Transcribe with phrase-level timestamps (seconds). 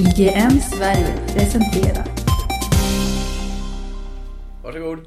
[0.00, 2.04] IGM Sverige presenterar
[4.62, 4.98] Varsågod.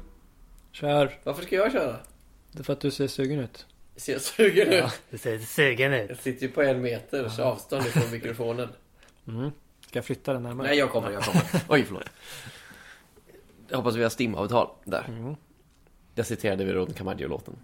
[0.72, 1.18] Kör.
[1.24, 1.96] Varför ska jag köra?
[2.52, 3.66] Det är för att du ser sugen ut.
[3.96, 4.84] Ser jag sugen ut?
[5.10, 6.08] Du ser sugen ut.
[6.08, 8.68] Jag sitter ju på en meters avstånd ifrån mikrofonen.
[9.28, 9.50] Mm.
[9.86, 10.68] Ska jag flytta den närmare?
[10.68, 11.42] Nej, jag kommer, jag kommer.
[11.68, 12.10] Oj, förlåt.
[13.68, 15.04] Jag hoppas vi har stimavtal där.
[15.08, 15.36] Mm.
[16.14, 17.56] Jag citerade Veron Camaggio-låten.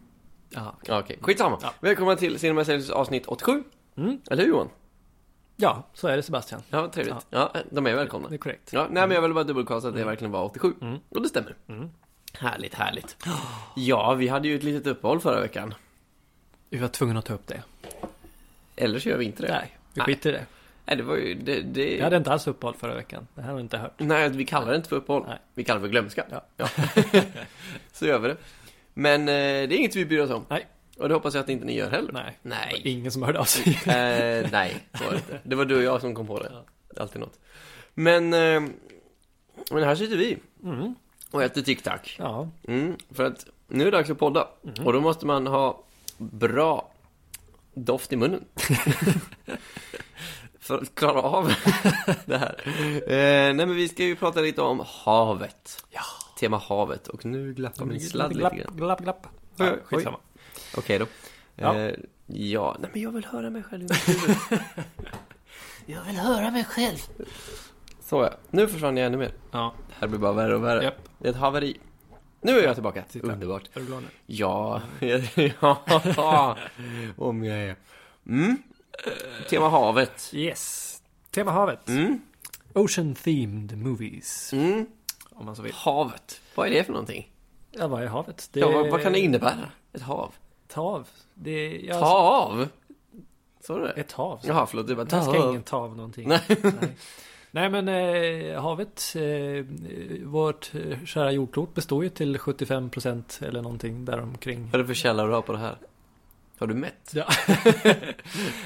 [0.51, 0.77] Ja.
[0.87, 1.19] Ja, okej.
[1.21, 1.59] Skitsamma.
[1.63, 1.75] Ja.
[1.81, 3.63] Välkomna till Cinema Sales avsnitt 87.
[3.97, 4.21] Mm.
[4.31, 4.69] Eller hur Johan?
[5.61, 6.63] Ja, så är det Sebastian.
[6.71, 7.27] Ja, trevligt.
[7.31, 8.29] Ja, de är välkomna.
[8.29, 8.73] Det är korrekt.
[8.73, 10.75] Ja, nej men jag vill bara dubbelkolla att det verkligen var 87.
[10.81, 10.99] Mm.
[11.09, 11.57] Och det stämmer.
[11.69, 11.91] Mm.
[12.33, 13.17] Härligt, härligt.
[13.77, 15.75] Ja, vi hade ju ett litet uppehåll förra veckan.
[16.71, 17.63] Vi var tvungna att ta upp det.
[18.77, 19.53] Eller så gör vi inte det.
[19.53, 20.47] Nej, vi skiter i det.
[20.85, 21.35] Nej, det var ju...
[21.35, 21.97] Det, det...
[21.97, 23.27] Jag hade inte alls uppehåll förra veckan.
[23.35, 23.93] Det här har du inte hört.
[23.97, 25.25] Nej, vi kallar det inte för uppehåll.
[25.29, 25.39] Nej.
[25.55, 26.25] Vi kallar det för glömska.
[26.57, 26.69] Ja.
[27.93, 28.37] så gör vi det.
[28.95, 30.47] Men eh, det är inget vi bryr oss om.
[30.49, 30.67] Nej.
[31.01, 32.13] Och det hoppas jag att inte ni gör heller.
[32.13, 32.39] Nej.
[32.43, 32.81] Nej.
[32.85, 33.73] Ingen som hörde av sig.
[33.87, 35.41] Eh, nej, så var det inte.
[35.45, 36.53] Det var du och jag som kom på det.
[37.01, 37.39] Alltid något.
[37.95, 38.63] Men, eh,
[39.71, 40.95] men här sitter vi Mm.
[41.31, 42.17] och äter TikTok.
[42.19, 42.49] Ja.
[42.69, 44.49] Mm, för att nu är det dags att podda.
[44.63, 44.87] Mhm.
[44.87, 45.85] Och då måste man ha
[46.19, 46.93] bra
[47.75, 48.45] doft i munnen.
[50.61, 51.47] för att klara av
[52.27, 52.55] det här.
[53.13, 55.85] Eh, nej men vi ska ju prata lite om havet.
[55.91, 56.01] Ja.
[56.41, 57.09] Tema havet.
[57.09, 58.77] Och nu glappar min sladd lite glapp, grann.
[58.77, 59.27] glapp, glapp.
[59.61, 60.19] Oj, skitsamma.
[60.77, 61.07] Okej då.
[61.57, 61.77] Ja.
[61.79, 61.95] Eh,
[62.27, 63.89] ja, nej men jag vill höra mig själv.
[65.87, 66.97] Jag vill höra mig själv.
[68.01, 68.31] Så ja.
[68.51, 69.33] Nu försvann jag ännu mer.
[69.51, 70.85] Ja, Det här blir bara värre och värre.
[70.85, 71.09] japp.
[71.19, 71.77] Det är ett haveri.
[72.41, 73.03] Nu är jag tillbaka.
[73.11, 73.33] Titta.
[73.33, 73.63] Underbart.
[73.77, 74.09] Är du glad nu?
[74.27, 74.83] Ja,
[76.17, 76.57] ja,
[77.17, 77.77] om jag är.
[78.27, 78.57] Mm.
[79.51, 80.31] Tema havet.
[80.35, 80.97] Yes.
[81.31, 81.89] Tema havet.
[81.89, 82.21] Mm.
[82.73, 84.53] Ocean themed movies.
[84.53, 84.87] Mm.
[85.31, 85.73] Om man så vill.
[85.73, 86.41] Havet.
[86.55, 87.31] Vad är det för någonting?
[87.71, 88.49] Ja, vad är havet?
[88.53, 89.71] Det Ja, vad, vad kan det innebära?
[89.93, 90.35] Ett hav?
[90.69, 91.09] Ett hav.
[91.35, 92.69] Det är, ja, Ta av?
[93.67, 93.91] Så är det?
[93.91, 94.41] Ett hav.
[94.43, 94.87] Jaha, förlåt.
[94.87, 96.29] Du bara Där ska ingen ta av någonting.
[96.29, 96.41] Nej.
[96.63, 96.97] Nej.
[97.51, 99.65] Nej men eh, havet, eh,
[100.27, 104.65] vårt eh, kära jordklot består ju till 75% eller någonting däromkring.
[104.65, 105.77] Vad är det för källa du har på det här?
[106.59, 107.13] Har du mätt?
[107.15, 107.25] Ja.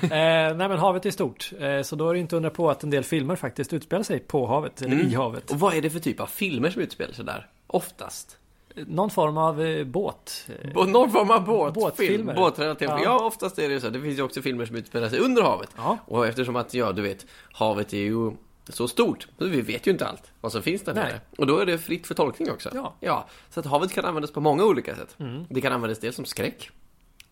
[0.03, 0.09] eh,
[0.57, 1.51] nej men havet är stort.
[1.59, 4.19] Eh, så då är det inte undra på att en del filmer faktiskt utspelar sig
[4.21, 5.07] på havet, eller Mm.
[5.07, 5.51] i havet.
[5.51, 7.49] Och vad är det för typ av filmer som utspelar sig där?
[7.67, 8.39] Oftast?
[8.75, 10.49] Någon form av eh, båt.
[10.75, 11.73] Någon form av båtfilm?
[11.75, 12.35] Båtfilmer.
[12.35, 13.05] Båtrelaterad Ja.
[13.05, 13.25] ja.
[13.27, 13.91] oftast är det så.
[13.91, 15.71] Det finns ju också filmer som utspelar sig under havet.
[15.77, 18.33] Ja, Och eftersom att, ja, du vet, havet är ju
[18.69, 19.29] så stort.
[19.39, 21.21] Så vi vet ju inte allt vad som finns där nere.
[21.39, 22.71] Och då är det fritt för tolkning också.
[22.75, 22.95] Ja.
[23.01, 23.27] ja.
[23.51, 25.17] Så att havet kan användas på många olika sätt.
[25.19, 25.45] Mm.
[25.51, 26.71] Det kan användas dels som skräck.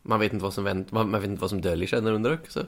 [0.02, 2.34] Man vet inte vad som, vänt, man vet inte vad som döljer sig där under
[2.34, 2.66] också.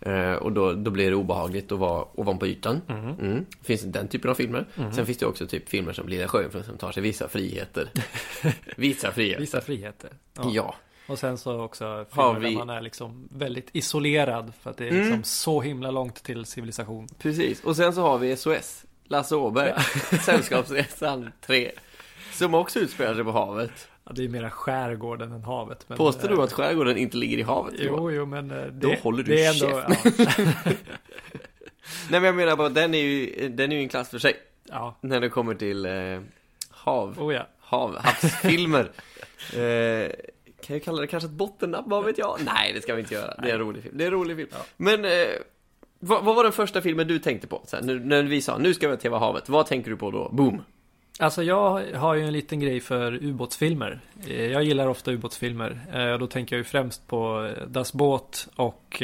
[0.00, 2.80] Eh, och då, då blir det obehagligt att vara ovanpå ytan.
[2.88, 3.04] Mm.
[3.08, 3.46] Mm.
[3.62, 4.66] Finns det den typen av filmer.
[4.94, 7.88] Sen finns det också typ filmer som blir sjön som tar sig vissa friheter.
[8.76, 9.40] vissa friheter.
[9.40, 10.10] vissa friheter.
[10.36, 10.50] Ja.
[10.52, 10.74] Ja.
[11.08, 14.76] Och sen så också Har filmer vi- där man är liksom väldigt isolerad för att
[14.76, 15.02] det är Mm.
[15.02, 17.08] liksom så himla långt till civilisation.
[17.18, 19.72] Precis, och sen så har vi SOS, Lasse Åberg,
[20.24, 21.72] Sällskapsresan 3.
[22.32, 23.88] Som också utspelar sig på havet.
[24.06, 25.84] Ja, det är mera skärgården än havet.
[25.88, 27.74] Men, Påstår eh, du att skärgården inte ligger i havet?
[27.78, 28.02] Johan?
[28.02, 29.88] Jo, jo, men eh, det, Då håller du det ändå, ja,
[32.10, 34.34] Nej men jag menar bara, den är ju, den är ju en klass för sig.
[34.64, 36.20] ja, När det kommer till eh,
[36.70, 37.46] hav, oh ja.
[37.58, 38.80] hav, havsfilmer.
[39.52, 40.10] eh,
[40.60, 42.38] kan jag kalla det kanske ett bottennapp, vad vet jag?
[42.44, 43.34] Nej, det ska vi inte göra.
[43.42, 43.98] Det är en rolig film.
[43.98, 44.48] Det är en rolig film.
[44.52, 44.58] Ja.
[44.76, 45.10] Men, eh,
[45.98, 47.62] vad, vad var den första filmen du tänkte på?
[47.72, 49.48] Här, nu, när vi sa, nu ska vi till havet.
[49.48, 50.28] Vad tänker du på då?
[50.32, 50.62] Boom!
[51.18, 54.00] Alltså jag har ju en liten grej för ubåtsfilmer.
[54.26, 55.80] Eh, Jag gillar ofta ubåtsfilmer.
[55.92, 59.02] Eh, Då tänker jag ju främst på eh, Das Båt och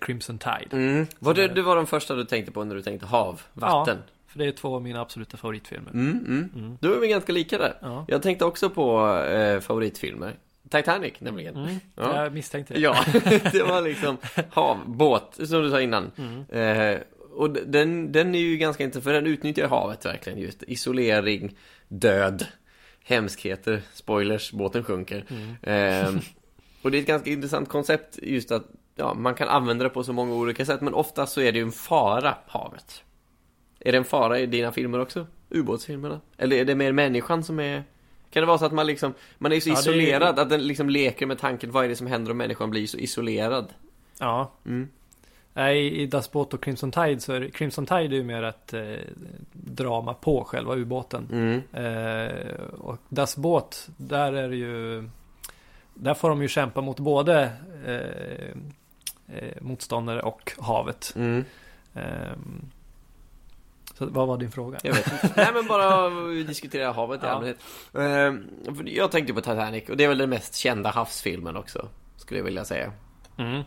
[0.00, 0.68] Crimson Tide.
[0.72, 1.06] Mm.
[1.18, 3.98] Var det, det var de första du tänkte på när du tänkte hav, vatten?
[4.26, 5.90] För det är två av mina absoluta favoritfilmer.
[5.90, 6.50] Mm, mm.
[6.54, 6.78] Mm.
[6.80, 7.74] Då är vi ganska lika där.
[7.80, 8.04] Ja.
[8.08, 10.34] Jag tänkte också på eh, favoritfilmer.
[10.70, 11.56] Titanic nämligen.
[11.56, 11.74] Mm.
[11.96, 12.22] Ja.
[12.24, 12.80] Jag misstänkte det.
[12.80, 12.96] Ja,
[13.52, 14.16] det var liksom
[14.50, 16.10] hav, båt, som du sa innan.
[16.18, 16.44] Mm.
[16.94, 17.00] Eh,
[17.34, 20.62] och den, den är ju ganska intressant, för den utnyttjar havet verkligen just.
[20.62, 21.56] Isolering,
[21.88, 22.46] död,
[23.04, 25.24] hemskheter, spoilers, båten sjunker.
[25.28, 25.54] Mm.
[26.16, 26.22] Eh,
[26.82, 28.64] och det är ett ganska intressant koncept just att
[28.96, 31.58] ja, man kan använda det på så många olika sätt, men oftast så är det
[31.58, 33.04] ju en fara, havet.
[33.80, 35.26] Är det en fara i dina filmer också?
[35.50, 36.20] Ubåtsfilmerna?
[36.38, 37.84] Eller är det mer människan som är...
[38.30, 40.50] Kan det vara så att man liksom, man är så Ja, det är- isolerad att
[40.50, 43.72] den liksom leker med tanken, vad är det som händer om människan blir så isolerad?
[44.18, 44.52] Ja.
[44.66, 44.88] Mm.
[45.54, 48.42] Nej, i Das Båt och Crimson Tide så är det, Crimson Tide är ju mer
[48.42, 48.82] ett eh,
[49.52, 51.28] drama på själva ubåten.
[51.32, 51.62] Mm.
[51.72, 55.08] Eh, och Das Båt, där är det ju...
[55.94, 57.52] Där får de ju kämpa mot både
[57.86, 61.12] eh, eh, motståndare och havet.
[61.16, 61.44] Mm.
[61.94, 62.70] Ehm,
[63.98, 64.78] så vad var din fråga?
[64.82, 65.30] Jag vet inte.
[65.36, 66.08] Nej men bara
[66.44, 67.30] diskutera havet i Ja.
[67.32, 67.58] allmänhet.
[67.98, 68.44] Ehm,
[68.86, 71.88] jag tänkte på Titanic och det är väl den mest kända havsfilmen också.
[72.16, 72.92] Skulle jag vilja säga.
[73.38, 73.62] Mm.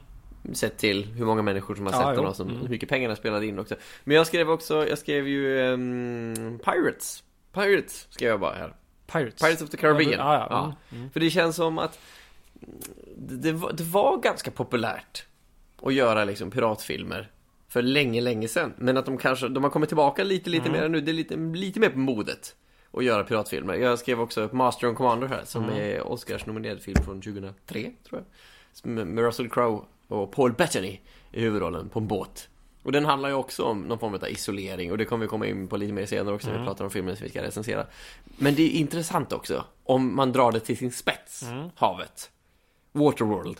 [0.53, 2.29] Sett till hur många människor som har Ja, sett den jo.
[2.29, 2.61] och som, Mm.
[2.61, 3.75] hur mycket pengarna spelade in också.
[4.03, 7.23] Men jag skrev också, jag skrev ju ehm, Pirates.
[7.53, 8.75] Pirates skrev jag bara här.
[9.11, 9.41] Pirates.
[9.41, 10.11] Pirates of the Caribbean.
[10.11, 10.47] Ja, ja.
[10.49, 10.63] Ja.
[10.63, 10.75] Mm.
[11.01, 11.09] Mm.
[11.11, 11.99] För det känns som att
[13.17, 15.25] det, var, det var ganska populärt
[15.81, 17.31] att göra liksom piratfilmer
[17.67, 18.73] för länge, länge sedan.
[18.77, 20.81] Men att de kanske, de har kommit tillbaka lite, lite Mm.
[20.81, 21.01] mer nu.
[21.01, 22.55] Det är lite, lite mer på modet
[22.91, 23.73] att göra piratfilmer.
[23.73, 25.75] Jag skrev också upp Master and Commander här, som Mm.
[25.75, 28.23] är Oscars nominerad film från 2003, tror
[28.83, 28.89] jag.
[29.07, 30.99] Med Russell Crowe och Paul Bettany
[31.31, 32.49] i huvudrollen på en båt.
[32.83, 35.47] Och den handlar ju också om någon form av isolering och det kommer vi komma
[35.47, 36.67] in på lite mer senare också när vi Mm.
[36.67, 37.85] pratar om filmen som vi ska recensera.
[38.37, 41.69] Men det är intressant också, om man drar det till sin spets, Mm.
[41.75, 42.31] havet.
[42.91, 43.57] Waterworld.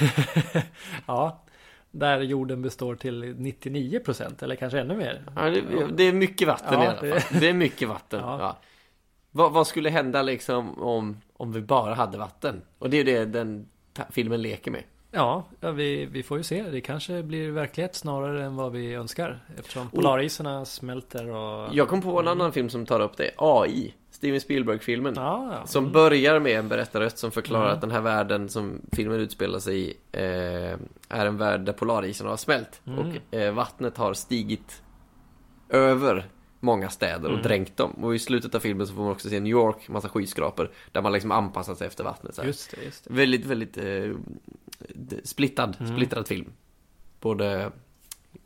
[1.06, 1.44] Ja.
[1.90, 5.22] Där jorden består till 99% eller kanske ännu mer.
[5.36, 5.62] Ja, det,
[5.96, 7.08] det är mycket vatten Ja, i alla fall.
[7.08, 8.20] det- Det är mycket vatten.
[8.24, 8.38] Ja.
[8.40, 8.56] Ja.
[9.30, 12.62] Vad, vad skulle hända liksom om, om vi bara hade vatten?
[12.78, 13.68] Och det är det den
[14.10, 14.82] filmen leker med.
[15.10, 15.44] Ja,
[15.74, 16.62] vi, vi får ju se.
[16.62, 19.38] Det kanske blir verklighet snarare än vad vi önskar.
[19.58, 19.90] Eftersom Oh.
[19.90, 21.68] polarisarna smälter och...
[21.72, 23.30] Jag kom på en annan film som tar upp det.
[23.36, 23.94] AI.
[24.10, 25.14] Steven Spielberg-filmen.
[25.16, 25.66] Ja, ja.
[25.66, 27.74] Som börjar med en berättarröst som förklarar Mm.
[27.74, 30.76] att den här världen som filmen utspelar sig i eh,
[31.08, 32.80] är en värld där polarisen har smält.
[32.86, 32.98] Mm.
[32.98, 34.82] Och eh, vattnet har stigit
[35.68, 36.26] över
[36.60, 37.42] många städer och Mm.
[37.42, 37.90] dränkt dem.
[38.04, 40.70] Och i slutet av filmen så får man också se New York, massa skyskrapor.
[40.92, 42.34] Där man liksom anpassat sig efter vattnet.
[42.34, 42.46] Så här.
[42.46, 43.14] Just det, just det.
[43.14, 44.10] Väldigt, väldigt eh,
[45.24, 45.96] splittad, Mm.
[45.96, 46.52] splittrad film.
[47.20, 47.70] Både,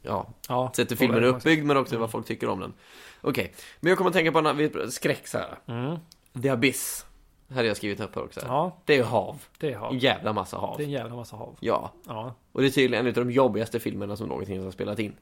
[0.02, 2.00] ja, Ja, sett hur filmen är uppbyggd men också Mm.
[2.00, 2.72] vad folk tycker om den.
[3.20, 5.58] Okej, men jag kommer att tänka på en annan skräck så här.
[5.66, 5.96] Mm.
[6.42, 7.06] The Abyss.
[7.54, 8.40] Har jag skrivit upp här också.
[8.46, 9.42] Ja, Det är ju hav.
[9.58, 10.76] det har En jävla massa hav.
[10.76, 11.56] Det är en jävla massa hav.
[11.60, 11.92] Ja.
[12.06, 15.16] Ja, Och det är tydligen en av de jobbigaste filmerna som någonsin har spelat in.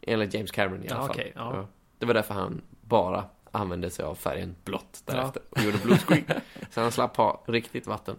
[0.00, 1.10] Enligt James Cameron i alla Ja, fall.
[1.10, 1.66] okej, ja.
[1.98, 5.42] Det var därför han bara använde sig av färgen blått därefter.
[5.50, 6.24] Och gjorde blue screen.
[6.70, 8.16] så han slapp ha riktigt vatten.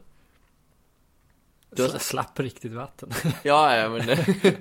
[1.75, 3.10] Du har- Sla- Slapp riktigt vatten.
[3.44, 4.01] Ja, ja men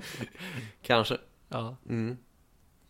[0.81, 1.17] Kanske.
[1.49, 2.17] ja, Mm.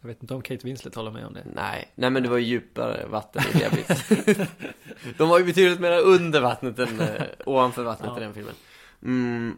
[0.02, 1.44] jag vet inte om Kate Winslet håller med om det.
[1.56, 4.08] Nej, nej men det var ju djupare vatten i Abyss.
[5.18, 8.18] De var ju betydligt mer under vattnet än eh, ovanför vattnet Ja.
[8.18, 8.54] i den filmen.
[9.04, 9.58] Mm.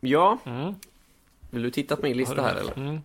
[0.00, 0.74] Ja, Mm.
[1.50, 2.76] vill du titta på min lista här eller?
[2.78, 3.00] Mm.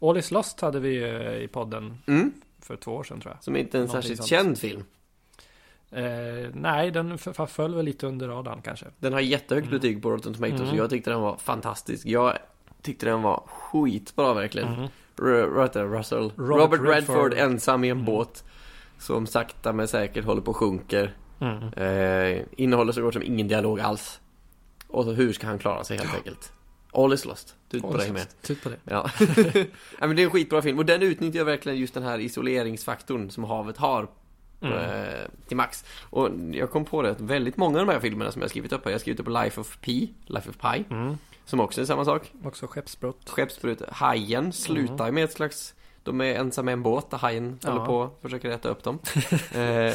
[0.00, 2.32] All is Lost hade vi ju i podden Mm.
[2.60, 3.44] för två år sedan tror jag.
[3.44, 4.28] Som inte är en Någonting särskilt sånt.
[4.28, 4.84] känd film.
[5.94, 7.18] Eh, nej, den
[7.48, 8.86] föll väl lite under radarn kanske.
[8.98, 9.78] Den har jättehögt Mm.
[9.78, 10.70] betyg på Rotten Tomatoes Mm.
[10.72, 12.06] och jag tyckte den var fantastisk.
[12.06, 12.38] Jag
[12.82, 14.68] tyckte den var skitbra verkligen.
[14.74, 14.88] Mm.
[15.22, 15.84] R-?
[15.98, 16.32] Russell?
[16.36, 17.32] Robert Robert, Redford.
[17.32, 17.34] Redford.
[17.34, 18.04] ensam i en Mm.
[18.06, 18.44] båt.
[18.98, 21.14] Som sakta men säkert håller på och sjunker.
[21.40, 21.62] Mm.
[21.72, 24.20] Eh, innehåller så gott som ingen dialog alls.
[24.88, 26.52] Och så hur ska han klara sig helt enkelt?
[26.92, 27.54] All is lost.
[27.70, 28.26] Tut på dig med.
[28.42, 28.76] Tut på det.
[28.84, 29.10] Ja.
[30.00, 33.30] ja, men det är en skitbra film och den utnyttjar verkligen just den här isoleringsfaktorn
[33.30, 34.08] som havet har
[34.64, 34.78] Mm.
[34.78, 35.84] eh, till max.
[36.10, 38.72] Och jag kom på det att väldigt många av de här filmerna som jag skrivit
[38.72, 41.18] upp här, jag har skrivit upp Life of Pi, Life of Pi, Mm.
[41.44, 42.32] som också är samma sak.
[42.44, 43.28] Också skeppsbrott.
[43.30, 47.58] Skeppsbrut, Hajen slutar med ett slags de är ensamma i en båt där hajen Mm.
[47.62, 47.70] Ja.
[47.70, 48.98] håller på och försöker äta upp dem.
[49.54, 49.94] eh,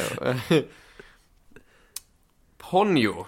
[2.58, 3.26] Ponyo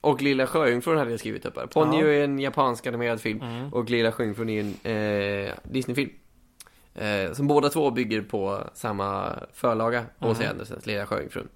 [0.00, 1.66] och Lilla Sjöjungfrun hade jag skrivit upp här.
[1.66, 2.12] Ponyo Ja.
[2.12, 3.72] är en japansk animerad film Mm.
[3.74, 6.10] och Lilla Sjöjungfrun är en eh, Disneyfilm.
[6.98, 10.42] Eh, som båda två bygger på samma förlaga, H.C.
[10.44, 10.52] Mm.
[10.52, 11.48] Andersens Lilla Sjöjungfrun.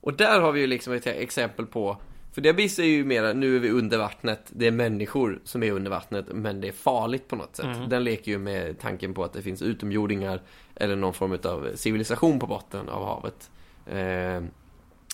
[0.00, 1.96] Och där har vi ju liksom ett exempel på
[2.32, 5.72] för Abyss är ju mera, nu är vi under vattnet, det är människor som är
[5.72, 7.66] under vattnet, men det är farligt på något sätt.
[7.66, 7.88] Mm.
[7.88, 10.42] Den leker ju med tanken på att det finns utomjordingar
[10.74, 13.50] eller någon form av civilisation på botten av havet.
[13.86, 14.42] Eh,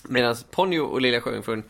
[0.09, 1.63] Medan Ponyo och Lilla Sjöjungfrun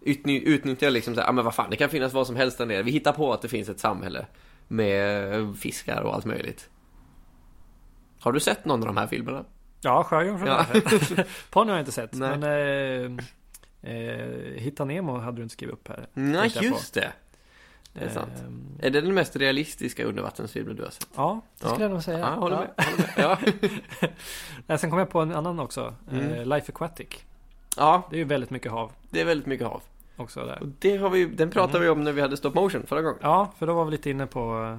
[0.00, 2.66] utny- utnyttjar liksom såhär, ah, men vad fan, det kan finnas vad som helst där
[2.66, 2.82] nere.
[2.82, 4.26] Vi hittar på att det finns ett samhälle
[4.68, 6.70] med fiskar och allt möjligt.
[8.24, 9.44] Har du sett någon av de här filmerna?
[9.80, 10.66] Ja, Sjöjungfrun Ja.
[11.50, 12.12] Ponny har jag inte sett.
[12.12, 12.38] Nej.
[12.38, 12.42] Men
[13.82, 16.06] eh, eh, Hitta Nemo hade du inte skrivit upp här.
[16.14, 17.12] Nej, just det.
[17.92, 18.32] Det är sant.
[18.46, 21.08] Ehm, Är det den mest realistiska undervattensfilmen du har sett?
[21.16, 21.82] Ja, det skulle Ja.
[21.82, 22.18] jag nog säga.
[22.18, 22.60] Ja, håller Ja.
[22.76, 22.86] med.
[22.86, 23.58] Håller med.
[23.60, 24.08] Ja.
[24.66, 25.94] Nej, Sen kom jag på en annan också.
[26.12, 26.32] Mm.
[26.32, 27.08] Eh, Life Aquatic.
[27.76, 29.82] ja, Det är ju väldigt mycket hav det är väldigt mycket hav.
[30.16, 30.58] också där.
[30.62, 33.18] Och det har vi, den pratade vi om när vi hade stop motion förra gången.
[33.22, 34.78] Ja, för då var vi lite inne på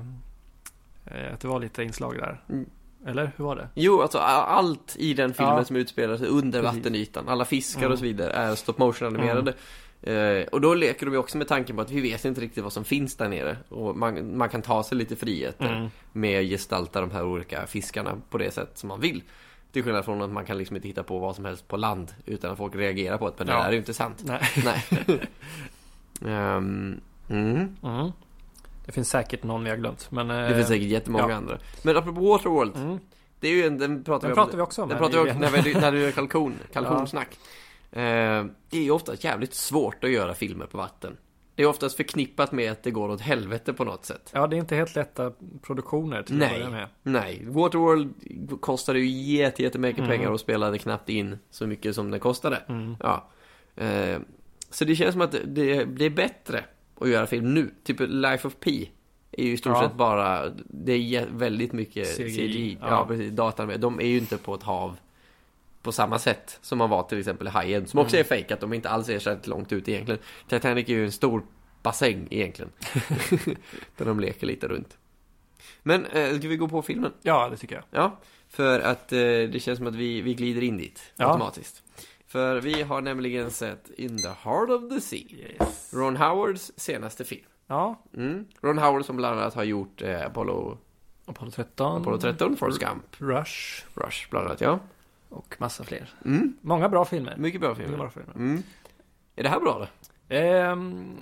[1.05, 2.41] eh, att det var lite inslag där.
[2.49, 2.65] Mm.
[3.05, 3.67] Eller hur var det?
[3.75, 5.65] Jo, alltså allt i den filmen Ja.
[5.65, 6.77] som utspelar sig under Precis.
[6.77, 7.91] vattenytan, alla fiskar Mm.
[7.91, 9.53] och så vidare, är stop motion animerade.
[10.01, 12.63] Eh, och då leker de ju också med tanken på att vi vet inte riktigt
[12.63, 13.57] vad som finns där nere.
[13.69, 15.87] Och man, man kan ta sig lite friheter Mm.
[16.11, 19.21] med att gestalta de här olika fiskarna på det sätt som man vill.
[19.71, 22.11] Till skillnad från att man kan liksom inte hitta på vad som helst på land
[22.25, 23.33] utan att folk reagerar på det.
[23.37, 23.59] Men det Ja.
[23.59, 24.23] där är ju inte sant.
[24.25, 24.41] Nej.
[24.65, 24.83] Nej.
[26.25, 27.75] Ehm, mm.
[28.85, 30.11] Det finns säkert någon vi har glömt.
[30.11, 31.35] Men, eh, Det finns säkert jättemånga ja.
[31.35, 31.57] andra.
[31.83, 32.75] Men apropå Waterworld.
[32.75, 32.99] Mm.
[33.39, 34.45] Det är ju en, den pratar Den vi om.
[34.45, 37.29] pratar vi också om Den pratar vi om när, vi, när du gör kalkon, kalkonsnack.
[37.91, 41.17] Eh, det är ju ofta jävligt svårt att göra filmer på vatten.
[41.55, 44.29] Det är oftast förknippat med att det går åt helvete på något sätt.
[44.33, 46.87] Ja, det är inte helt lätta produktioner till att Nej, med.
[47.03, 47.45] nej.
[47.47, 48.13] Waterworld
[48.61, 50.09] kostade ju jätte- jättemycket Mm.
[50.11, 52.57] pengar och spelade knappt in så mycket som det kostade.
[52.69, 52.95] Mm.
[52.99, 53.29] Ja.
[53.75, 54.19] Eh,
[54.69, 56.65] så det känns som att det, det är bättre
[56.99, 57.71] att göra film nu.
[57.83, 58.89] Typ Life of Pi
[59.31, 59.81] är ju i stort Ja.
[59.81, 62.77] sett bara, det är väldigt mycket CGI, CGI.
[62.81, 63.05] Ja, ja.
[63.07, 63.31] precis.
[63.31, 63.79] Datan med.
[63.79, 64.97] De är ju inte på ett hav
[65.81, 67.87] på samma sätt som man var till exempel i Hajen.
[67.87, 68.43] Som också Mm.
[68.49, 70.19] är att de inte alls är särskilt långt ut egentligen.
[70.49, 71.43] Titanic är ju en stor
[71.83, 72.71] bassäng egentligen.
[73.97, 74.97] där de leker lite runt.
[75.83, 77.11] Men, eh, ska vi gå på filmen?
[77.21, 77.83] Ja, det tycker jag.
[77.91, 81.25] Ja, för att eh, det känns som att vi, vi glider in dit Ja.
[81.27, 81.83] automatiskt.
[82.35, 85.19] För vi har nämligen sett In the Heart of the Sea.
[85.19, 85.93] Yes.
[85.93, 87.45] Ron Howards senaste film.
[87.67, 88.45] Ja, Mm.
[88.61, 90.77] Ron Howard som bland annat har gjort eh, Apollo,
[91.25, 92.01] Apollo 13.
[92.01, 93.83] Apollo 13, Forrest Gump, Rush.
[93.93, 94.79] Rush bland annat, ja.
[95.29, 96.09] Och massa fler.
[96.25, 96.57] Mm.
[96.61, 97.35] Många bra filmer.
[97.37, 97.97] Mycket bra filmer.
[97.97, 98.33] bra filmer.
[98.35, 98.63] Mm.
[99.35, 100.35] Är det här bra då?
[100.35, 101.17] Ehm,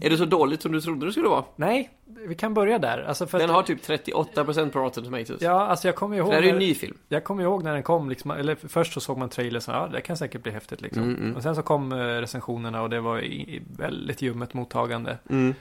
[0.00, 1.44] Är det så dåligt som du trodde det skulle vara?
[1.56, 1.90] nej,
[2.26, 3.04] vi kan börja där.
[3.08, 5.42] Alltså för Den att, har typ 38% på Rotten Tomatoes.
[5.42, 6.28] Ja, alltså jag kommer ihåg.
[6.28, 6.96] det här är ju en ny film.
[7.08, 9.88] Jag kommer ihåg när den kom, liksom, eller först så såg man trailern så ja
[9.92, 11.02] det kan säkert bli häftigt liksom.
[11.02, 11.36] Mm, mm.
[11.36, 15.18] Och sen så kom eh, recensionerna och det var i, i väldigt ljummet mottagande.
[15.30, 15.54] Mm.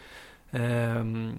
[0.55, 1.33] Ehm,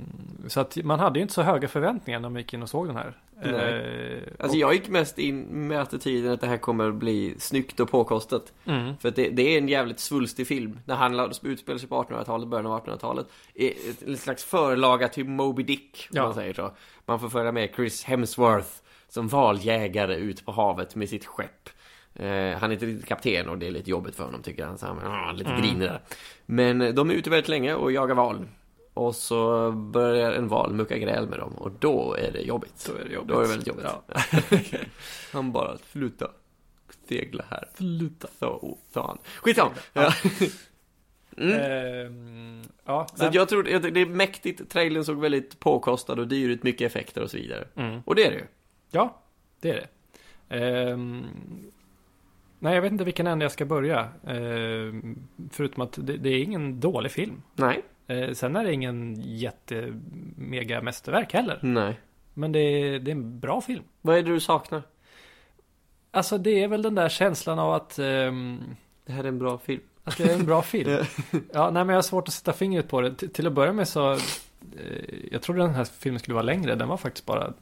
[0.46, 2.86] så att man hade ju inte så höga förväntningar när man gick in och såg
[2.86, 3.12] den här.
[3.42, 3.52] Nej.
[3.52, 7.90] Eh, Alltså jag gick mest in med attityden att det här kommer bli snyggt och
[7.90, 8.52] påkostat.
[8.64, 10.78] mm, För det, det är en jävligt svulstig film.
[10.84, 13.26] Det handlar, utspelar sig på 1800-talet, början av 1800-talet.
[13.54, 16.22] Är ett- En slags förlaga till Moby Dick, om Ja.
[16.22, 16.70] man säger så.
[17.06, 18.68] Man får följa med Chris Hemsworth
[19.08, 21.68] som valjägare ut på havet med sitt skepp.
[22.14, 24.78] Eh, han är inte riktigt kapten och det är lite jobbigt för honom tycker han.
[24.78, 25.62] Så han ah, lite Mm.
[25.62, 26.00] grinig där.
[26.46, 28.46] Men eh, de är ute väldigt länge och jagar val.
[28.96, 32.90] Och så börjar en val mucka gräl med dem och då är det jobbigt.
[32.92, 33.28] då är det jobbigt.
[33.28, 33.84] Då är det väldigt jobbigt.
[33.84, 34.78] Ja.
[35.32, 36.30] Han bara, sluta
[37.08, 37.68] segla här.
[37.74, 38.28] Sluta.
[38.38, 39.18] Så, sa han.
[39.42, 39.70] Skitsamma.
[39.92, 40.12] Ja.
[41.38, 41.60] Mm.
[41.60, 44.70] Ehm, ja, Så jag tror, det är mäktigt.
[44.70, 47.68] Trailern såg väldigt påkostad och dyr ut, mycket effekter och så vidare.
[47.74, 48.00] mm.
[48.04, 48.44] Och det är det ju.
[48.90, 49.20] Ja,
[49.60, 49.88] det är det.
[50.56, 51.26] Ehm,
[52.58, 54.08] nej, jag vet inte vilken ände jag ska börja.
[54.26, 55.18] Ehm,
[55.50, 57.42] förutom att det, det är ingen dålig film.
[57.54, 57.82] Nej.
[58.06, 59.92] Eh, sen är det ingen jätte
[60.36, 61.58] mega mästerverk heller.
[61.62, 62.00] Nej.
[62.34, 63.82] Men det är, det är en bra film.
[64.02, 64.82] Vad är det du saknar?
[66.10, 68.60] Alltså det är väl den där känslan av att, ehm,
[69.06, 69.80] Det här är en bra film.
[70.04, 70.90] att det är en bra film.
[71.52, 73.14] ja, nej men jag har svårt att sätta fingret på det.
[73.14, 74.18] T- till att börja med så, eh,
[75.32, 76.74] jag trodde den här filmen skulle vara längre.
[76.74, 77.52] Den var faktiskt bara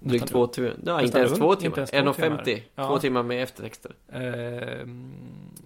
[0.00, 0.74] Drygt två timmar.
[0.86, 1.78] Ja, inte ens två inte timmar.
[1.78, 2.44] ens två 1.50.
[2.44, 2.60] timmar.
[2.74, 2.88] Ja.
[2.88, 3.92] Två timmar med eftertexter.
[4.12, 5.14] Ehm,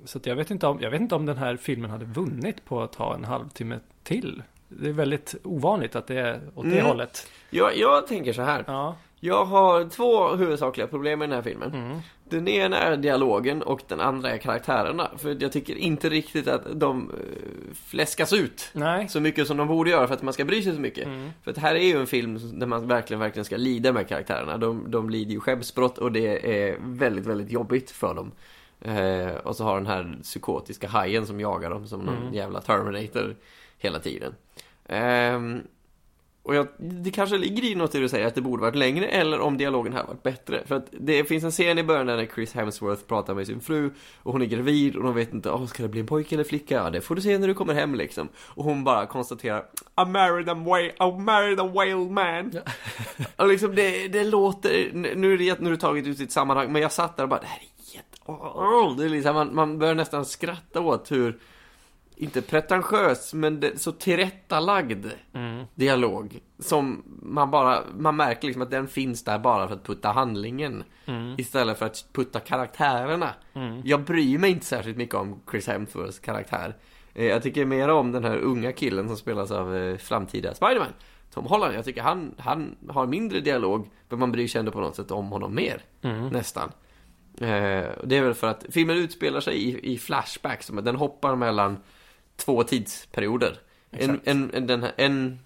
[0.07, 2.83] så jag vet inte om, jag vet inte om den här filmen hade vunnit på
[2.83, 4.43] att ha en halvtimme till.
[4.69, 6.87] Det är väldigt ovanligt att det är åt det Mm.
[6.87, 7.27] hållet.
[7.51, 8.65] Jag, jag tänker så här.
[8.67, 8.97] Ja.
[9.21, 11.75] Jag har två huvudsakliga problem med den här filmen.
[11.75, 11.99] Mm.
[12.29, 15.11] Den ena är dialogen och den andra är karaktärerna.
[15.17, 19.09] För jag tycker inte riktigt att de eh, fläskas ut Nej.
[19.09, 21.07] så mycket som de borde göra för att man ska bry sig så mycket.
[21.07, 21.31] Mm.
[21.43, 24.57] För att här är ju en film där man verkligen, verkligen ska lida med karaktärerna.
[24.59, 28.33] De, de lider ju skeppsbrott och det är väldigt, väldigt jobbigt för dem.
[28.81, 32.35] Eh, och så har den här psykotiska hajen som jagar dem som någon Mm.
[32.35, 33.37] jävla Terminator
[33.79, 34.35] hela tiden.
[34.89, 35.61] Ehm,
[36.43, 38.75] och jag, det kanske ligger i något i det du säger att det borde varit
[38.75, 40.63] längre eller om dialogen här varit bättre.
[40.67, 43.91] För att det finns en scen i början där Chris Hemsworth pratar med sin fru
[44.23, 46.45] och hon är gravid och de vet inte, oh, ska det bli en pojke eller
[46.45, 46.75] flicka?
[46.75, 48.29] Ja, det får du se när du kommer hem liksom.
[48.39, 49.65] Och hon bara konstaterar,
[50.07, 52.53] I married a whale, I married a whale man.
[53.37, 56.73] och liksom det, det låter, nu är det nu är det taget ut sitt sammanhang,
[56.73, 57.76] men jag satt där och bara, det här är
[58.99, 61.39] det är liksom, man, man börjar nästan skratta åt hur
[62.19, 65.65] inte pretentiös, men det, så tillrättalagd Mm.
[65.75, 66.41] dialog.
[66.59, 70.85] Som man bara, man märker liksom att den finns där bara för att putta handlingen.
[71.07, 71.35] Mm.
[71.39, 73.31] Istället för att putta karaktärerna.
[73.55, 73.81] Mm.
[73.85, 76.77] Jag bryr mig inte särskilt mycket om Chris Hemsworths karaktär.
[77.15, 80.93] Eh, Jag tycker mer om den här unga killen som spelas av eh, framtida Spiderman.
[81.35, 81.75] Tom Holland.
[81.75, 85.11] Jag tycker han, han har mindre dialog, men man bryr sig ändå på något sätt
[85.11, 85.81] om honom mer.
[86.03, 86.29] Mm.
[86.29, 86.73] Nästan.
[87.41, 91.37] Eh, det är väl för att filmen utspelar sig i, i flashback, som den hoppar
[91.37, 91.79] mellan
[92.37, 93.59] två tidsperioder.
[93.91, 95.39] En, en, en, den här, en,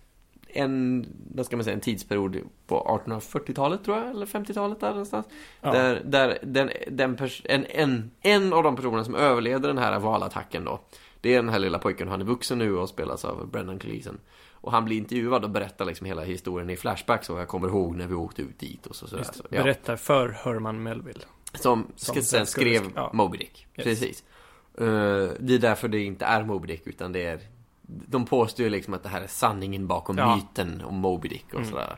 [0.49, 5.27] en, vad ska man säga, en tidsperiod på 1840-talet tror jag, eller 50-talet där någonstans.
[5.61, 5.73] Ja.
[5.73, 9.99] Där, där den, den pers- en, en, en av de personerna som överlevde den här
[9.99, 10.81] valattacken då,
[11.21, 14.19] det är den här lilla pojken, han är vuxen nu och spelas av Brendan Gleeson.
[14.63, 17.97] Och han blir intervjuad och berättar liksom hela historien i flashback så jag kommer ihåg
[17.97, 19.23] när vi åkte ut dit och så sådär.
[19.23, 19.63] Just, Så, ja.
[19.63, 21.21] Berättar för Herman Melville.
[21.55, 23.11] Som, Som sen skrev ja.
[23.15, 23.67] Moby Dick.
[23.77, 23.85] Yes.
[23.85, 24.25] Precis.
[24.79, 24.85] Eh,
[25.41, 27.41] det är därför det inte är Moby Dick utan det är
[27.83, 30.37] De påstår ju liksom att det här är sanningen bakom Ja.
[30.37, 31.71] myten om Moby Dick och Mm.
[31.71, 31.97] sådär.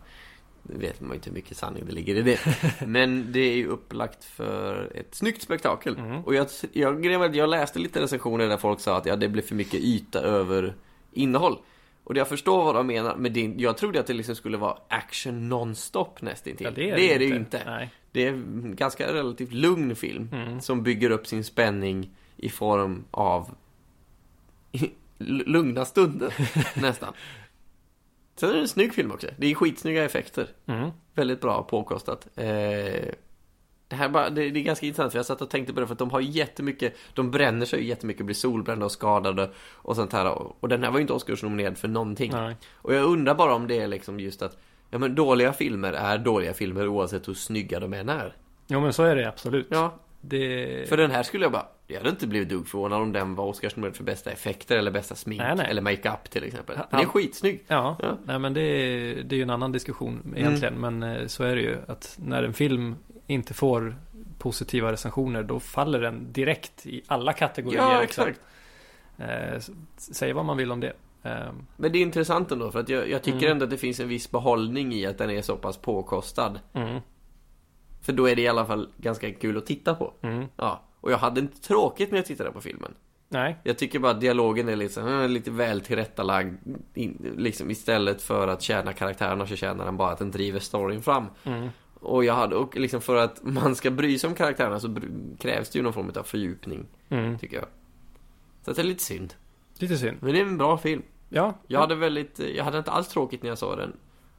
[0.62, 2.38] Det vet man ju inte hur mycket sanning det ligger i det.
[2.86, 5.96] Men det är ju upplagt för ett snyggt spektakel.
[5.98, 6.24] Mm.
[6.24, 9.54] Och jag, jag, jag läste lite recensioner där folk sa att ja, det blir för
[9.54, 10.74] mycket yta över
[11.12, 11.58] innehåll.
[12.04, 14.76] Och jag förstår vad de menar, men det, jag trodde att det liksom skulle vara
[14.88, 16.64] action nonstop nästintill.
[16.66, 17.62] Ja, det är det, ju inte.
[17.66, 17.90] Nej.
[18.12, 20.60] Det är en ganska relativt lugn film Mm.
[20.60, 23.54] som bygger upp sin spänning i form av
[25.18, 26.34] lugna stunder,
[26.80, 27.12] nästan.
[28.36, 29.26] Sen är det en snygg film också.
[29.38, 30.48] Det är skitsnygga effekter.
[30.66, 30.90] Mm.
[31.14, 32.28] Väldigt bra påkostat.
[32.36, 32.44] Eh,
[33.88, 35.86] det här bara, det, det är ganska intressant för jag satt och tänkte på det
[35.86, 40.12] för att de har jättemycket, de bränner sig jättemycket, blir solbrända och skadade och sånt
[40.12, 40.30] här.
[40.32, 42.30] Och, och den här var ju inte Oscarsnominerad för någonting.
[42.32, 42.56] Nej.
[42.74, 44.56] Och jag undrar bara om det är liksom just att,
[44.92, 48.36] ja men dåliga filmer är dåliga filmer oavsett hur snygga de än är.
[48.66, 49.66] Jo men så är det absolut.
[49.70, 50.88] Ja, Det...
[50.88, 53.44] för den här skulle jag bara, jag hade inte blivit dugg förvånad om den var
[53.44, 55.66] Oscarsnominerad för bästa effekter eller bästa smink Nej, nej.
[55.70, 56.76] eller makeup till exempel.
[56.78, 56.86] Ja.
[56.90, 57.64] Den är skitsnygg.
[57.66, 58.18] Ja, Ja.
[58.24, 60.74] nej men det är, det är ju en annan diskussion egentligen.
[60.74, 62.96] Men eh, så är det ju att när en film
[63.26, 63.96] inte får
[64.38, 67.80] positiva recensioner då faller den direkt i alla kategorier.
[67.82, 68.40] Ja, exakt.
[69.18, 69.60] Eh,
[69.96, 70.92] säg vad man vill om det.
[71.22, 73.50] Eh, Men det är intressant ändå för att jag, jag tycker Mm.
[73.52, 76.60] ändå att det finns en viss behållning i att den är så pass påkostad.
[76.72, 77.00] mm,
[78.00, 80.12] För då är det i alla fall ganska kul att titta på.
[80.22, 80.46] mm.
[80.56, 82.94] Ja, och jag hade inte tråkigt när jag tittade på filmen.
[83.28, 86.54] Nej, Jag tycker bara att dialogen är lite, så, eh, lite väl tillrättalagd.
[86.94, 91.02] In, liksom istället för att tjäna karaktärerna så tjänar den bara att den driver storyn
[91.02, 91.26] fram.
[91.44, 91.68] mm.
[91.94, 94.96] Och jag hade, och liksom för att man ska bry sig om karaktärerna så
[95.38, 97.38] krävs det ju någon form av fördjupning, Mm.
[97.38, 97.66] tycker jag.
[98.64, 99.34] Så det är lite synd.
[99.78, 100.16] lite synd.
[100.20, 101.02] Men det är en bra film.
[101.34, 103.96] Ja, Jag hade väldigt, jag hade inte alls tråkigt när jag såg den.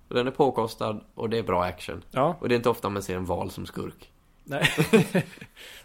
[0.08, 2.04] Och Den är påkostad och det är bra action.
[2.12, 2.36] ja.
[2.40, 4.10] Och det är inte ofta man ser en val som skurk.
[4.46, 4.70] Nej.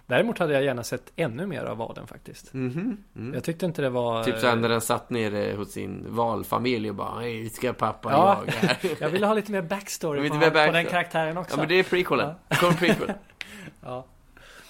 [0.06, 2.54] Däremot hade jag gärna sett ännu mer av vaden faktiskt.
[2.54, 2.96] Mhm.
[3.16, 3.34] Mm.
[3.34, 4.24] Jag tyckte inte det var...
[4.24, 8.42] Typ såhär när den satt nere hos sin valfamilj och bara Hej, ska pappa Ja.
[8.46, 8.76] jaga?
[9.00, 10.90] Jag ville ha lite mer backstory Lite på, mer på den backstory.
[10.90, 11.52] karaktären också.
[11.56, 12.34] Ja men det är prequelen.
[12.48, 13.12] Det kommer prequel.
[13.82, 14.04] Ja.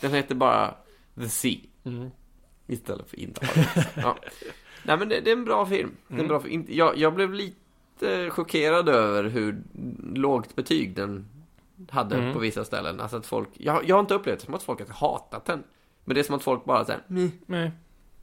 [0.00, 0.74] Den heter bara
[1.20, 1.56] The Sea.
[1.84, 2.10] Mm.
[2.68, 3.88] Istället för inte havet.
[3.96, 4.16] Ja.
[4.82, 5.90] Nej men det, det är en bra film.
[6.08, 6.28] Det är en Mm.
[6.28, 6.66] bra film.
[6.68, 9.62] Jag, jag blev lite chockerad över hur
[10.14, 11.28] lågt betyg den
[11.90, 12.32] hade Mm.
[12.32, 13.00] på vissa ställen.
[13.00, 15.62] Alltså att folk, jag, jag har inte upplevt det som att folk har hatat den.
[16.04, 17.00] Men det är som att folk bara såhär,
[17.46, 17.70] Nej.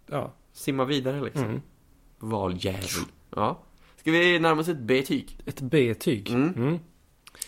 [0.07, 0.33] Ja.
[0.53, 1.43] simma vidare liksom.
[1.45, 1.61] Mm.
[2.19, 2.81] Valjävel.
[3.35, 3.59] Ja.
[3.95, 5.37] Ska vi närma oss ett betyg?
[5.45, 6.29] Ett B-tyg.
[6.29, 6.53] Mm.
[6.55, 6.79] Mm.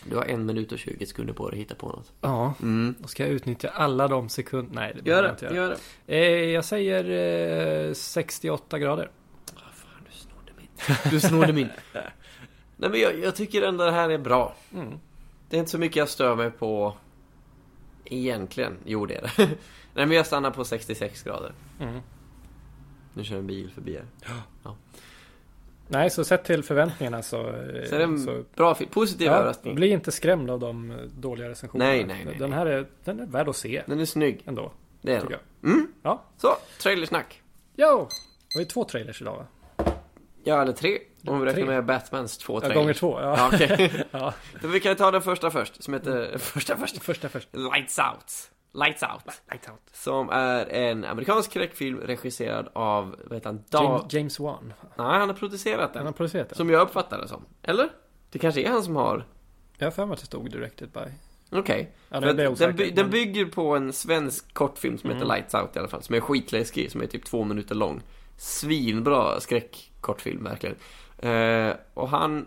[0.04, 2.12] Du har en minut och 20 sekunder på dig att hitta på något.
[2.20, 2.54] Ja.
[2.62, 2.94] Mm.
[2.98, 4.74] Då ska jag utnyttja alla de sekunder.
[4.74, 5.54] Nej, det Gör jag inte göra.
[5.56, 6.16] gör det.
[6.16, 9.10] Eh, jag säger eh, 68 grader.
[9.54, 11.10] Ah, fan, du snodde min.
[11.10, 11.68] Du snodde min.
[12.76, 14.54] Nej men jag, jag tycker ändå det här är bra.
[14.74, 14.98] Mm.
[15.50, 16.96] Det är inte så mycket jag stör mig på
[18.04, 19.46] Egentligen, jo det är det
[19.94, 22.00] Nej men jag stannar på 66 grader Mm.
[23.14, 24.34] Nu kör en bil förbi här
[25.88, 27.42] Nej, så sett till förväntningarna så...
[27.88, 30.96] Så är det en så bra positiv ja, överraskning bli inte skrämd av de eh,
[30.96, 31.90] dåliga recensionerna.
[31.90, 34.72] Nej, nej, nej, Den här är, den är värd att se Den är snygg, ändå,
[35.02, 35.38] det är den
[35.72, 35.92] mm.
[36.02, 36.22] Ja.
[36.36, 37.42] Så, trailersnack
[37.76, 38.08] Jo!
[38.48, 39.46] Det var ju två trailers idag va?
[40.44, 43.36] Ja eller tre, om vi räknar med Batmans två Ja, trailers gånger två, ja.
[43.38, 44.04] Ja, okej.
[44.10, 44.34] ja.
[44.62, 47.48] Vi kan ta den första först, som heter, första först Första först.
[47.52, 49.80] Lights Out Lights Out Light out.
[49.92, 54.72] Som är en amerikansk skräckfilm regisserad av, vad heter han, da- James, James Wan.
[54.96, 56.56] Nej, han har producerat Han den har producerat den.
[56.56, 57.88] Som jag uppfattar det som, eller?
[58.30, 59.24] Det kanske är han som har
[59.78, 61.00] Jag har för mig att det stod directed by.
[61.58, 61.90] Okej.
[62.08, 65.34] Ja, att blir den, by, den bygger på en svensk kortfilm som heter Mm.
[65.36, 66.02] Lights Out i alla fall.
[66.02, 68.02] Som är skitläskig, som är typ två minuter lång.
[68.36, 70.76] Svinbra skräckkortfilm verkligen.
[71.18, 72.46] Eh, och han,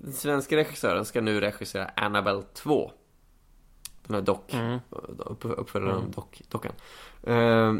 [0.00, 2.90] den svenska regissören, ska nu regissera Annabelle 2.
[4.06, 4.78] Den här dock, Mm.
[5.18, 6.10] upp, uppföljaren Mm.
[6.10, 6.72] dock, dockan.
[7.22, 7.72] Eh,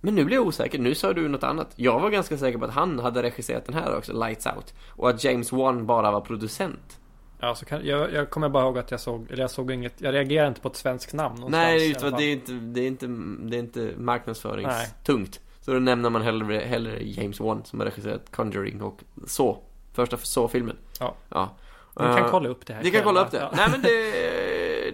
[0.00, 1.72] men nu blir jag osäker, nu sa du något annat.
[1.76, 4.74] Jag var ganska säker på att han hade regisserat den här också, Lights Out.
[4.90, 6.98] Och att James Wan bara var producent.
[7.40, 10.00] Ja, så kan, jag, jag kommer bara ihåg att jag såg, eller jag såg inget,
[10.00, 13.06] jag reagerade inte på ett svenskt namn Nej, det är, inte, det är inte,
[13.50, 15.40] det är inte marknadsföringstungt.
[15.60, 19.58] Så då nämner man hellre, hellre James Wan som har regisserat Conjuring och så.
[19.92, 20.76] Första så-filmen.
[21.00, 21.14] Ja.
[21.28, 21.56] ja.
[21.98, 23.38] Ni kan Eh, kolla upp det här Vi kan kolla upp det.
[23.38, 23.56] själva.
[23.56, 23.88] Nej men det,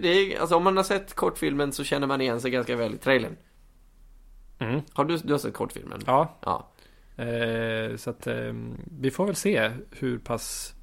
[0.05, 2.93] det är, alltså om man har sett kortfilmen så känner man igen sig ganska väl
[2.93, 3.37] i trailern.
[4.59, 4.81] Mm.
[4.93, 6.01] Har du, du har sett kortfilmen?
[6.05, 6.37] ja.
[6.41, 6.71] Ja.
[7.23, 8.53] Eh, så att eh,
[8.99, 10.75] vi får väl se hur pass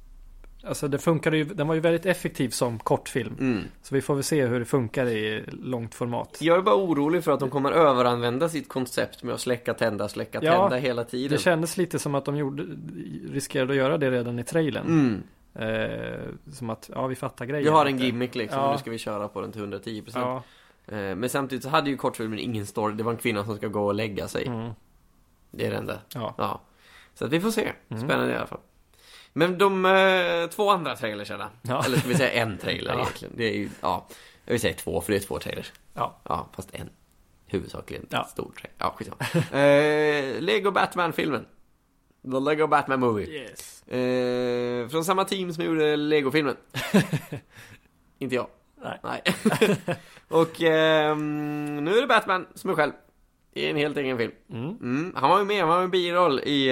[0.67, 3.35] Alltså det funkade ju, den var ju väldigt effektiv som kortfilm.
[3.39, 3.63] Mm.
[3.81, 6.37] Så vi får väl se hur det funkar i långt format.
[6.41, 10.07] Jag är bara orolig för att de kommer överanvända sitt koncept med att släcka, tända,
[10.07, 11.31] släcka, Ja, tända hela tiden.
[11.31, 12.63] Det kändes lite som att de gjorde,
[13.31, 14.85] riskerade att göra det redan i trailern.
[14.85, 15.23] Mm.
[15.55, 17.63] Eh, som att, ja vi fattar grejen.
[17.63, 18.71] Vi har en gimmick liksom, Ja.
[18.71, 20.11] nu ska vi köra på den till 110%.
[20.19, 20.43] Ja.
[20.95, 22.93] Eh, Men samtidigt så hade ju kortfilmen ingen story.
[22.95, 24.45] Det var en kvinna som ska gå och lägga sig.
[24.47, 24.71] Mm.
[25.51, 25.99] Det är det enda.
[26.13, 26.35] Ja.
[26.37, 26.61] Ja.
[27.13, 27.71] Så att vi får se.
[27.89, 28.03] Mm.
[28.07, 28.59] Spännande i alla fall.
[29.33, 31.83] Men de eh, två andra trailersarna, Ja.
[31.85, 32.99] eller ska vi säga en trailer Ja.
[32.99, 33.33] egentligen?
[33.37, 34.07] Det är ju, ja,
[34.45, 35.71] jag vill säga två, för det är två trailers.
[35.93, 36.15] Ja.
[36.23, 36.89] Ja, fast en.
[37.47, 38.23] Huvudsakligen Ja.
[38.23, 38.75] stor trailer.
[38.77, 39.49] Ja, skitsamma.
[39.63, 41.45] eh, Lego Batman-filmen.
[42.31, 43.25] The Lego Batman Movie.
[43.25, 43.83] Yes.
[43.87, 46.55] Eh, från samma team som gjorde Lego-filmen.
[48.19, 48.47] Inte jag.
[48.83, 48.99] Nej.
[49.03, 49.21] Nej.
[50.27, 52.91] och ehm, nu är det Batman som är själv.
[53.55, 54.31] I en helt egen film.
[54.49, 54.69] Mm.
[54.69, 56.69] Mm, han var ju med, han var ju en biroll i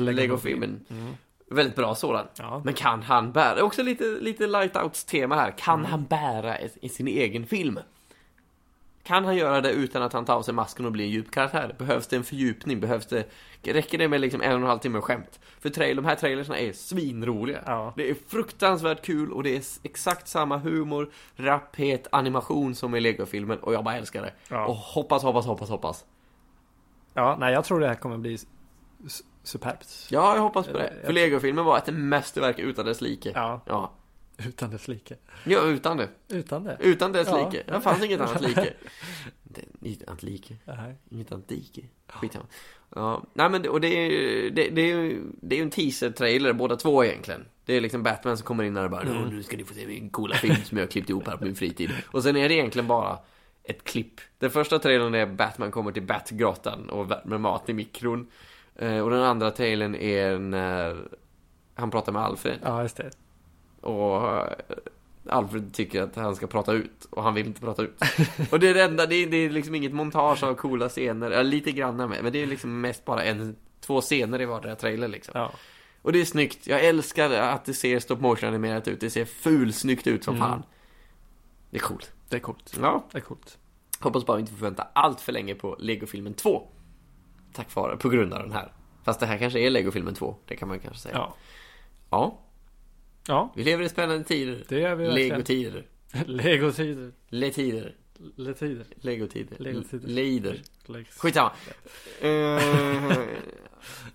[0.00, 0.80] Lego Lego-filmen.
[0.90, 1.12] Mm.
[1.50, 2.26] Väldigt bra sådan.
[2.38, 2.62] Ja.
[2.64, 5.54] Men kan han bära, också lite, lite light-outs-tema här.
[5.58, 7.78] Kan han bära i sin egen film?
[9.02, 11.30] Kan han göra det utan att han tar av sig masken och blir en djup
[11.30, 11.74] karaktär?
[11.78, 12.80] Behövs det en fördjupning?
[12.80, 13.24] Behövs det,
[13.62, 15.40] räcker det med liksom en och en halv timme skämt?
[15.60, 17.62] För trail, de här trailersna är svinroliga.
[17.66, 17.92] Ja.
[17.96, 23.58] Det är fruktansvärt kul och det är exakt samma humor, rapphet, animation som i Lego-filmen
[23.58, 24.32] och jag bara älskar det.
[24.48, 24.66] Ja.
[24.66, 26.04] Och hoppas, hoppas, hoppas, hoppas.
[27.14, 28.38] ja, nej jag tror det här kommer bli
[29.42, 30.06] superbt.
[30.10, 30.86] Ja, jag hoppas på det.
[30.88, 33.32] Eh, För Lego-filmen var ett mästerverk utan dess like.
[33.34, 33.90] Ja, Ja.
[34.46, 35.16] Utan dess like.
[35.44, 36.08] Ja, utan det.
[36.28, 36.76] Utan det?
[36.80, 37.50] Utan dess Ja.
[37.50, 37.62] like.
[37.72, 38.72] Det fanns inget annat like.
[39.82, 40.56] Inget annat like.
[40.64, 40.94] Nej.
[41.10, 41.82] Inget annat dike.
[42.08, 42.44] Skitsamma.
[42.94, 45.62] Ja, nej men det, och det är ju, det, det är ju, det är ju
[45.62, 47.44] en teaser-trailer båda två egentligen.
[47.64, 49.22] Det är liksom Batman som kommer in där och bara Mm.
[49.22, 51.36] "Nu- nu ska ni få se min coola film som jag har klippt ihop här
[51.36, 51.90] på min fritid.
[52.06, 53.18] Och sen är det egentligen bara
[53.64, 54.20] ett klipp.
[54.38, 58.26] Den första trailern är Batman kommer till Batgrottan och värmer mat i mikron.
[58.76, 61.08] Eh, och den andra trailern är när
[61.74, 62.58] han pratar med Alfred.
[62.62, 63.10] Ja, just det.
[63.80, 64.52] Och eh,
[65.30, 68.00] Alfred tycker att han ska prata ut och han vill inte prata ut.
[68.52, 71.30] Och det är det enda, det är, det är liksom inget montage av coola scener,
[71.30, 74.76] ja, lite grann med, men det är liksom mest bara en, två scener i vardera
[74.76, 75.32] trailer liksom.
[75.36, 75.52] Ja.
[76.02, 79.24] Och det är snyggt, jag älskar att det ser stop motion animerat ut, det ser
[79.24, 80.48] fulsnyggt ut som Mm.
[80.48, 80.62] fan.
[81.70, 82.12] Det är coolt.
[82.28, 82.76] Det är coolt.
[82.82, 83.58] Ja, Det är coolt.
[84.00, 86.68] hoppas bara vi inte får vänta allt för länge på Lego-filmen 2.
[87.52, 88.72] Tack vare, på grund av den här.
[89.04, 91.14] Fast det här kanske är Lego-filmen 2, det kan man kanske säga.
[91.14, 91.34] Ja.
[92.10, 92.38] ja
[93.28, 94.64] Ja, vi lever i spännande tider.
[94.68, 95.28] det gör vi verkligen.
[95.30, 95.84] Lego-tider.
[96.26, 97.12] Lego-tider.
[97.28, 97.94] Le-tider.
[98.36, 98.84] Le-tider.
[99.00, 99.56] Legotider.
[99.58, 100.08] Legotider.
[100.08, 100.62] Leider.
[101.18, 101.52] Skitsamma.
[102.20, 102.62] Eh,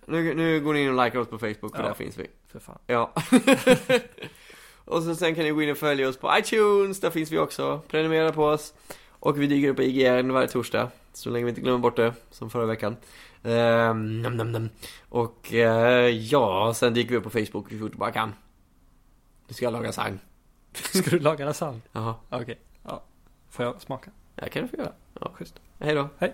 [0.06, 1.88] nu, nu går ni in och likar oss på Facebook, för Ja.
[1.88, 2.28] där finns vi.
[2.52, 2.80] För fan.
[2.88, 3.14] Ja.
[4.86, 7.38] och så sen kan ni gå in och följa oss på iTunes, där finns vi
[7.38, 7.82] också.
[7.88, 8.74] Prenumerera på oss.
[9.10, 10.90] Och vi dyker upp på IGN varje torsdag.
[11.14, 12.96] Så länge vi inte glömmer bort det, som förra veckan.
[13.44, 14.70] Um, nam, nam, nam.
[15.10, 18.34] Och eh, ja, sen dyker vi upp på Facebook så fort vi bara kan.
[19.48, 20.20] Nu ska jag laga sang.
[20.74, 21.82] Ska du laga lasagne?
[21.92, 22.60] Jaha, Okej.
[22.84, 23.04] Ja.
[23.50, 24.12] Får jag smaka?
[24.36, 24.92] det kan du få göra.
[25.22, 25.32] Ja.
[25.34, 25.62] Schysst.
[25.80, 26.10] Hej då.
[26.18, 26.34] Hej.